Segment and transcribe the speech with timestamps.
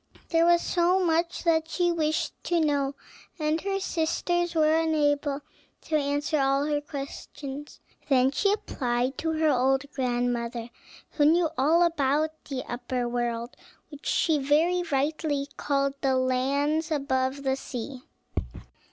[0.29, 2.95] There was so much that she wished to know,
[3.37, 5.41] and her sisters were unable
[5.81, 7.79] to answer all her questions.
[8.09, 10.71] Then she applied to her old grandmother,
[11.11, 13.55] who knew all about the upper world,
[13.89, 18.01] which she very rightly called the lands above the sea.